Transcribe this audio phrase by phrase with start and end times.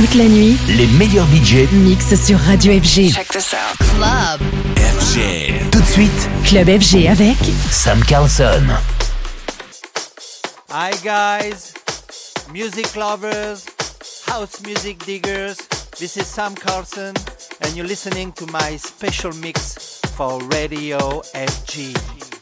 [0.00, 3.12] Toute la nuit, les meilleurs budgets mixent sur Radio FG.
[3.12, 3.76] Check this out.
[3.76, 4.40] Club
[4.78, 5.70] FG.
[5.70, 7.36] Tout de suite, Club FG avec
[7.70, 8.62] Sam Carlson.
[10.70, 11.74] Hi guys,
[12.50, 13.66] music lovers,
[14.26, 15.56] house music diggers.
[15.98, 17.12] This is Sam Carlson
[17.60, 22.39] and you're listening to my special mix for Radio FG.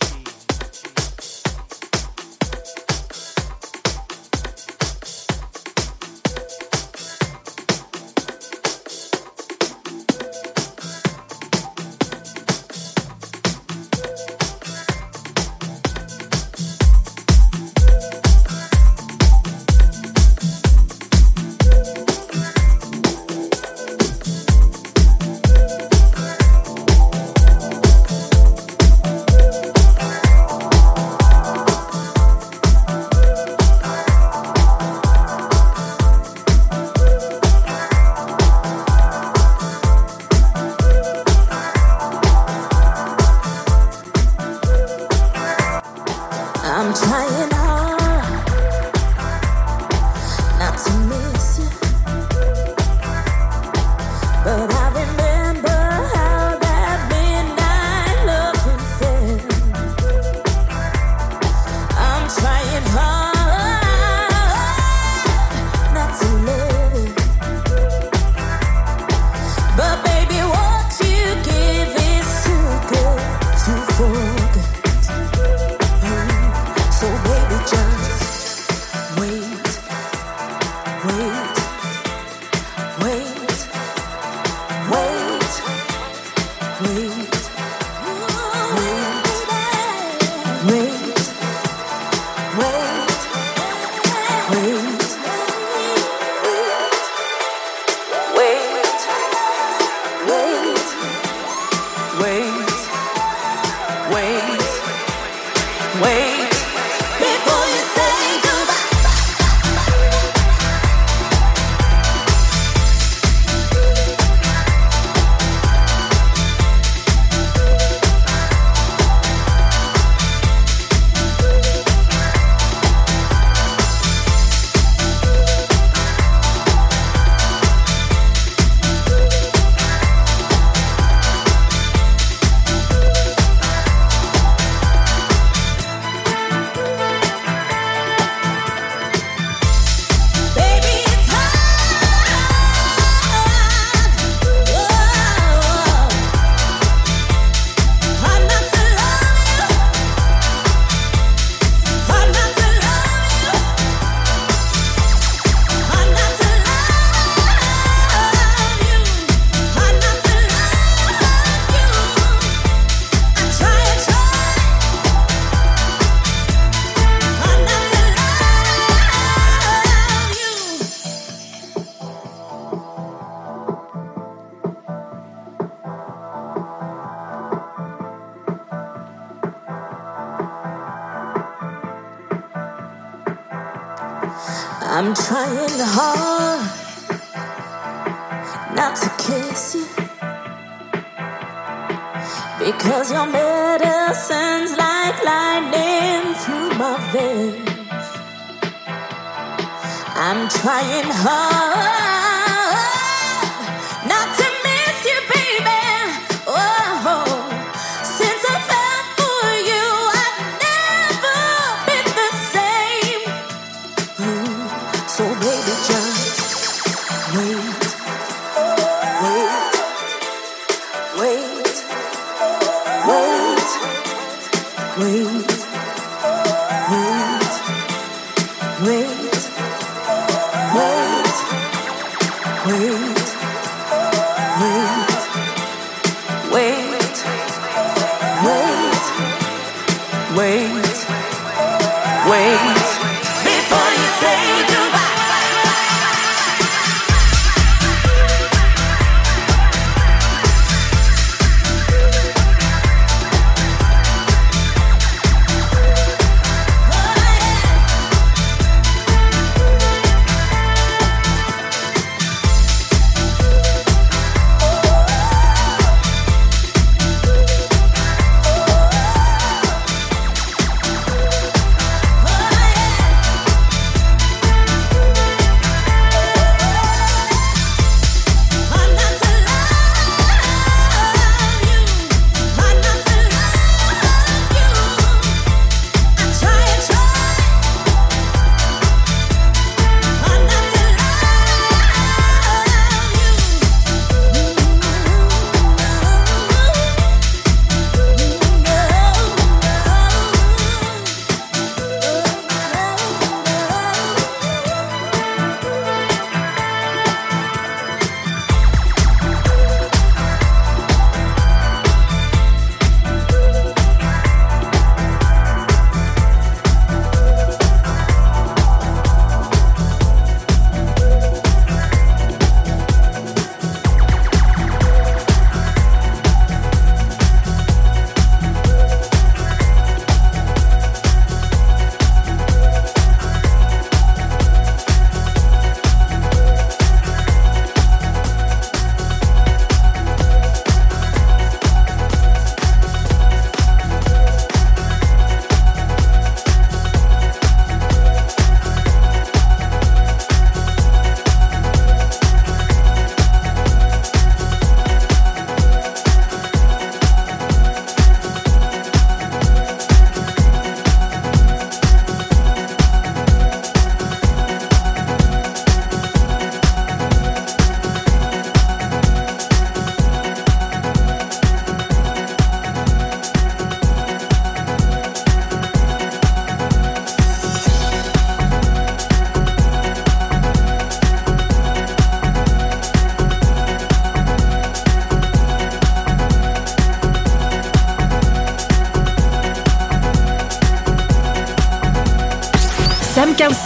[201.38, 201.67] heart.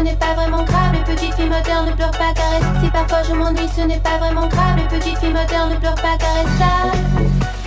[0.00, 0.92] Ce n'est pas vraiment grave.
[0.94, 2.64] Les petites filles modernes ne pleurent pas, caresse.
[2.82, 4.76] Si parfois je m'ennuie, ce n'est pas vraiment grave.
[4.76, 6.46] Les petites filles modernes ne pleurent pas, caresse.
[6.58, 7.59] Ça.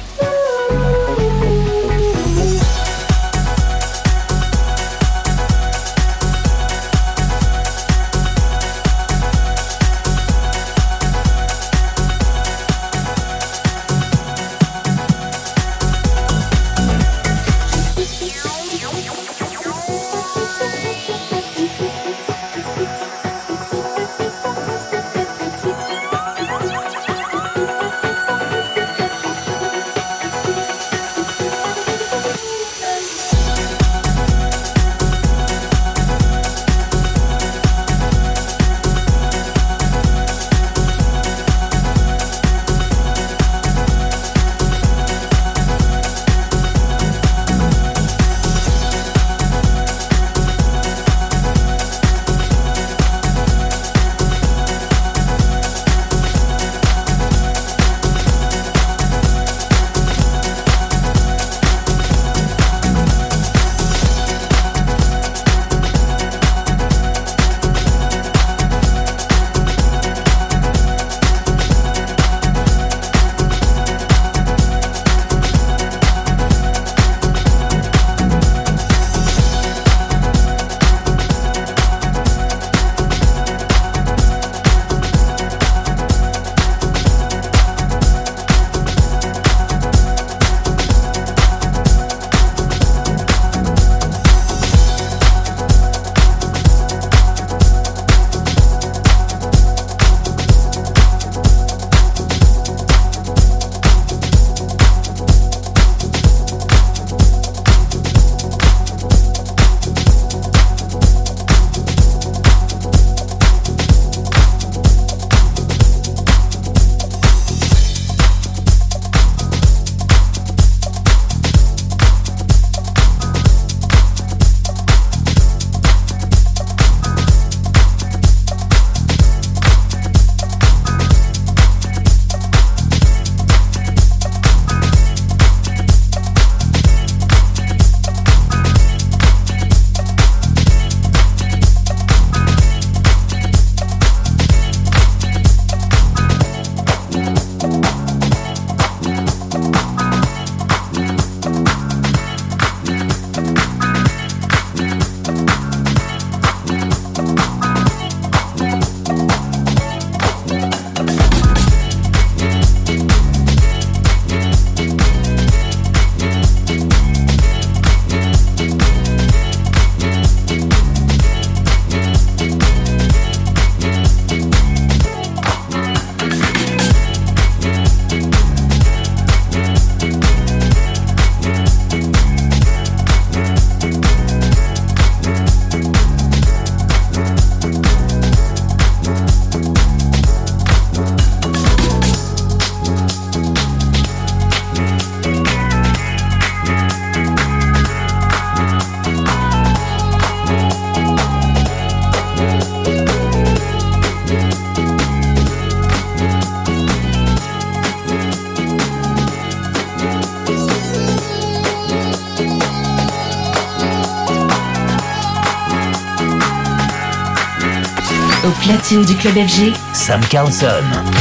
[218.63, 221.12] Platine du club FG, Sam Carlson.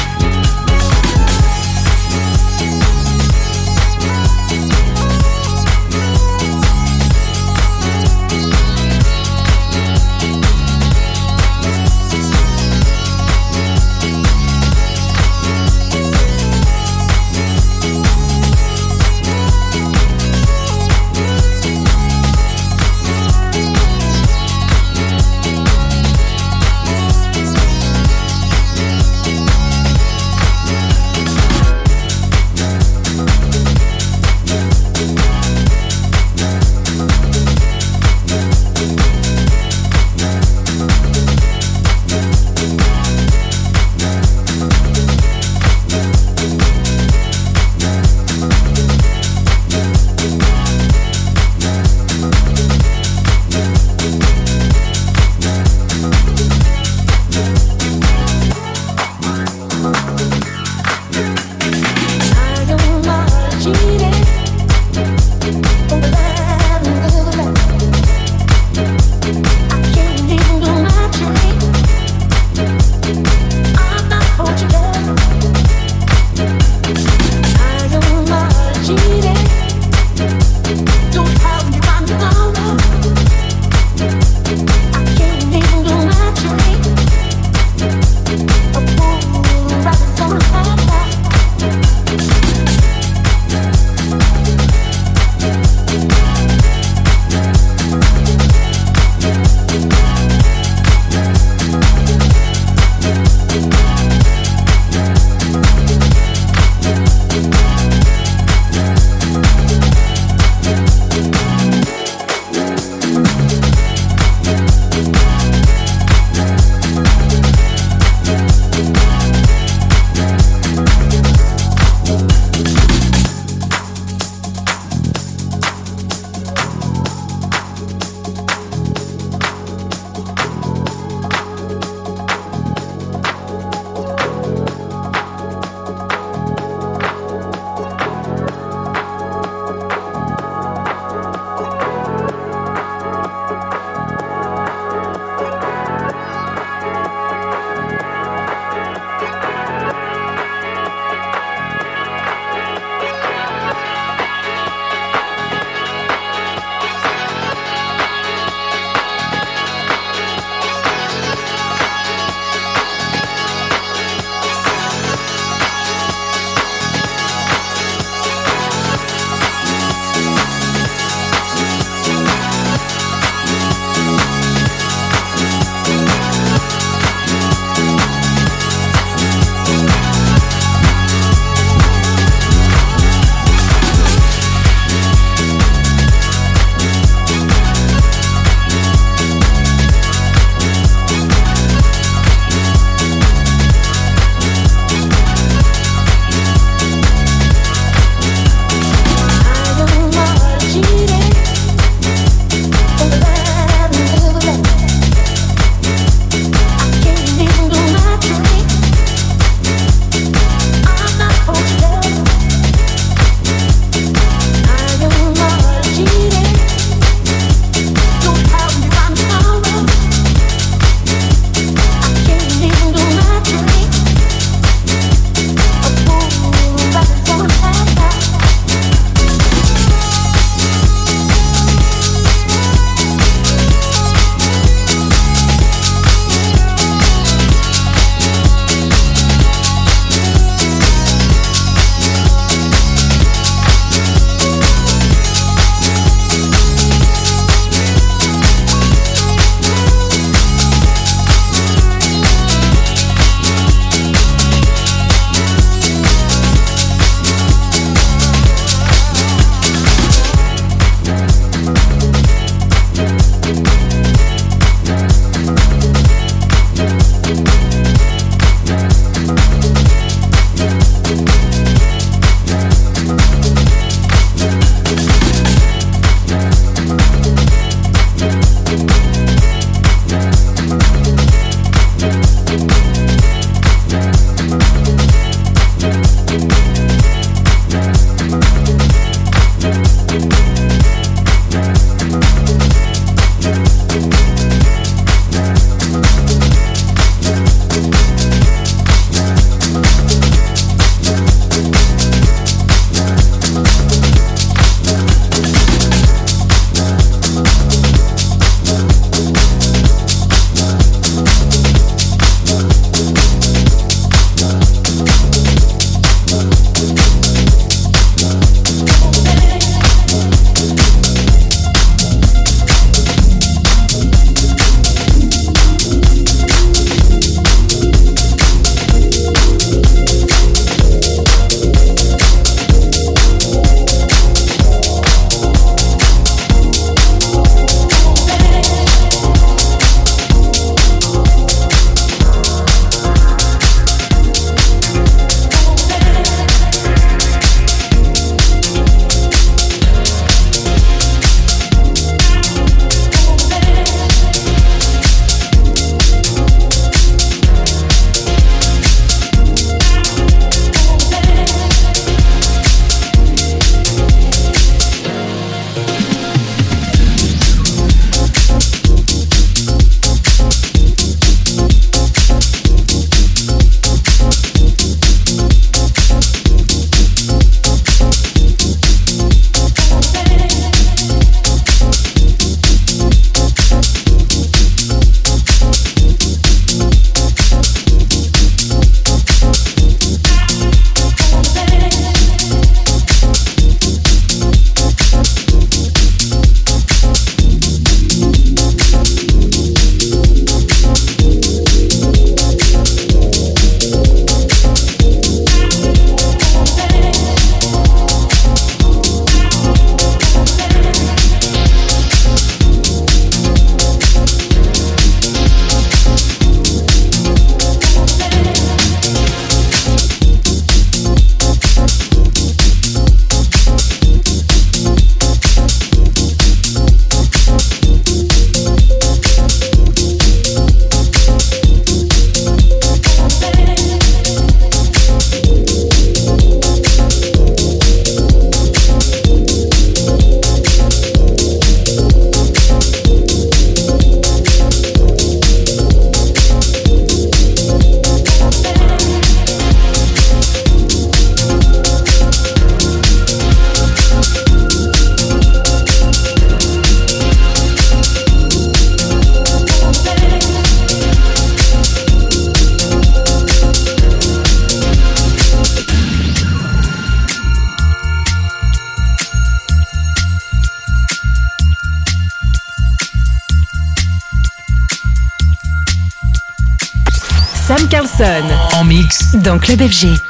[479.42, 480.21] Dans Club FG.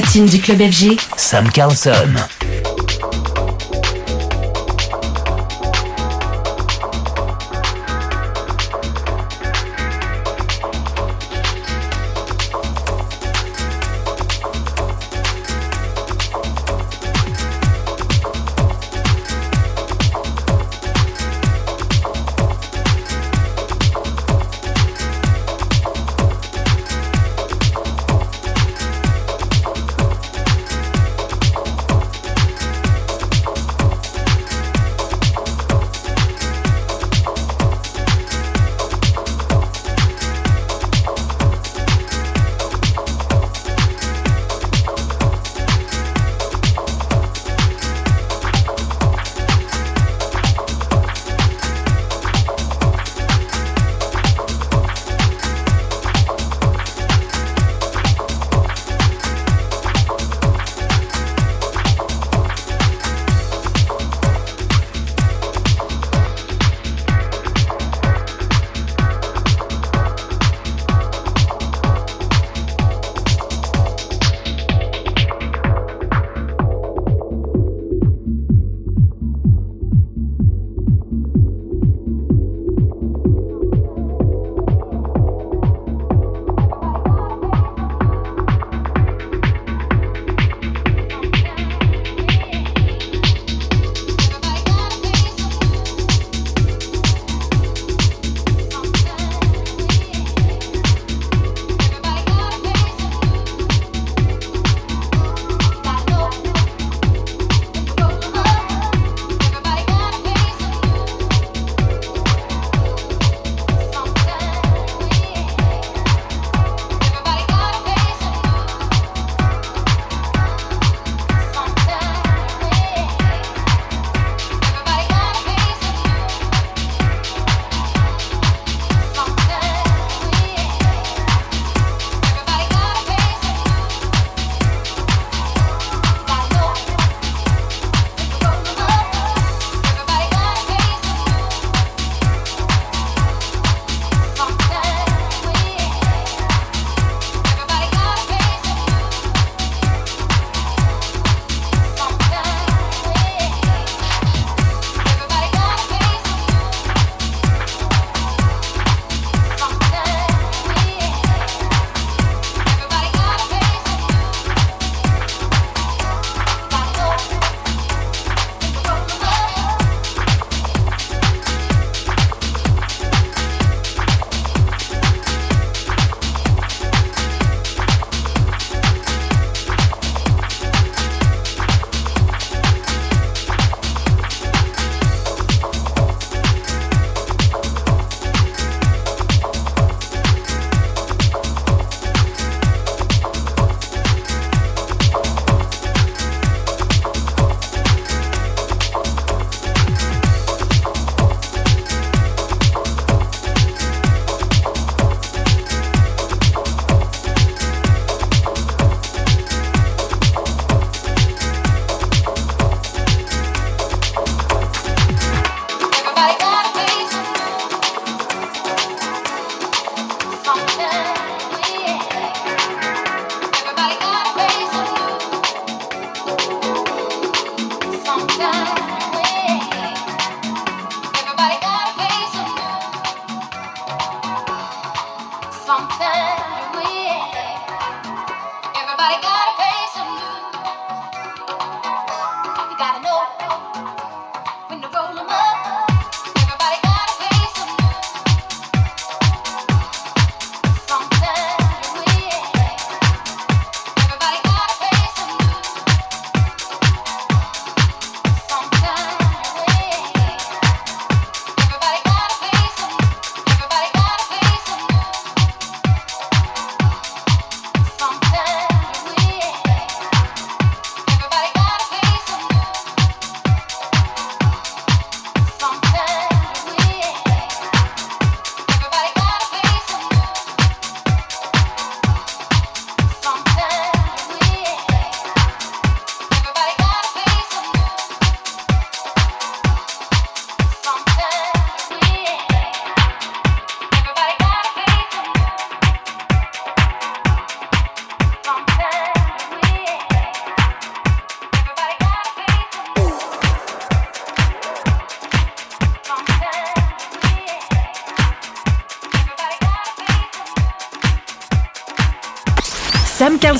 [0.00, 0.96] Platine du club FG.
[1.16, 2.14] Sam Carlson.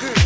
[0.00, 0.25] good.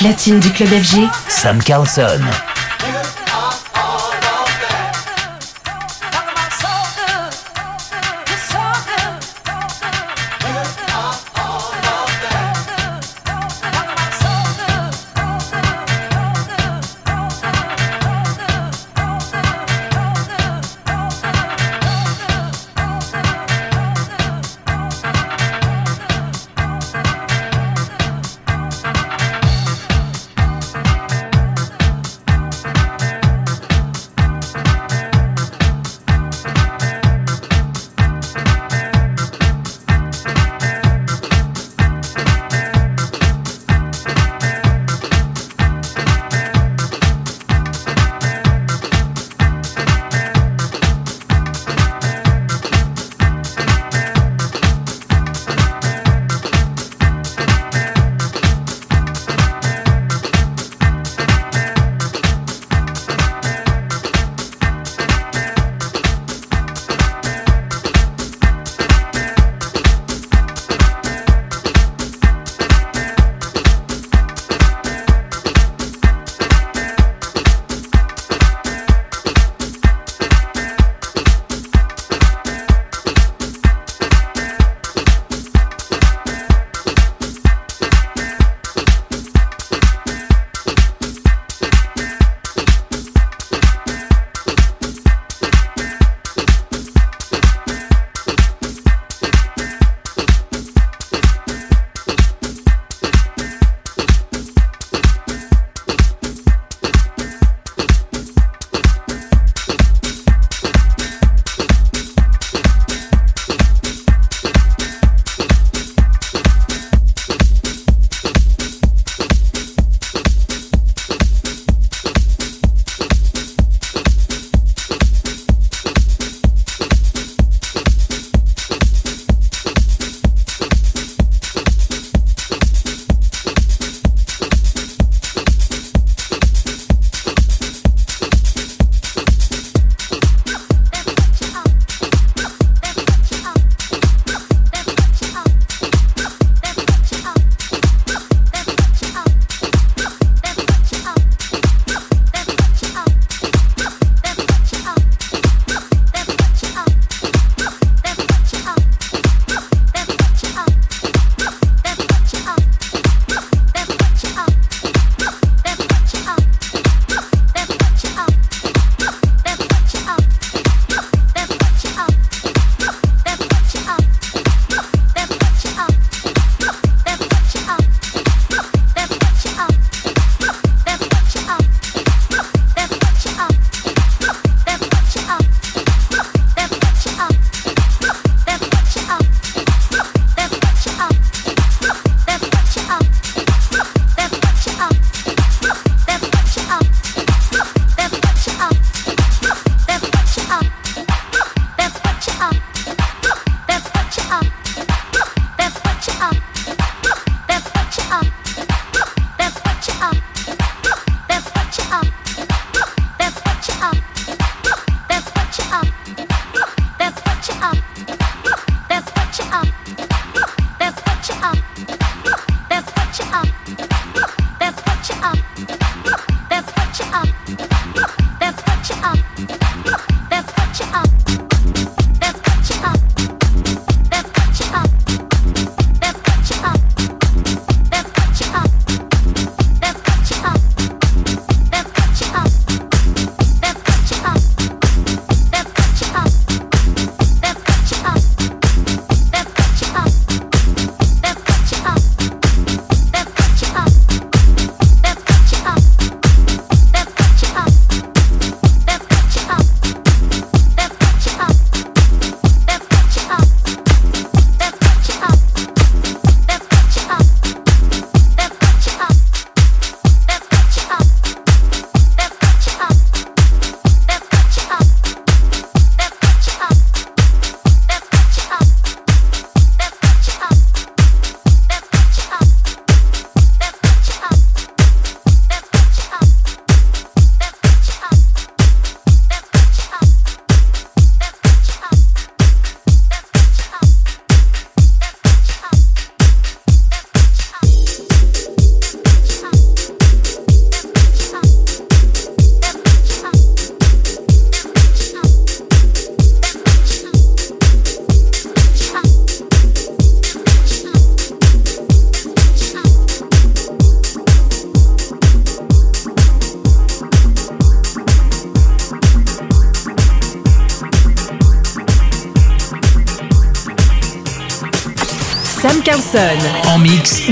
[0.00, 2.49] Platine du club FG, Sam Carlson.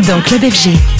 [0.08, 0.97] Dans Club FG.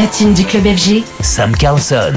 [0.00, 2.14] Platine du club FG, Sam Carlson.